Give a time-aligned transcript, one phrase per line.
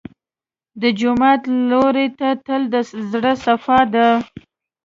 [0.81, 2.75] د جومات لور ته تلل د
[3.11, 4.07] زړه صفا ده.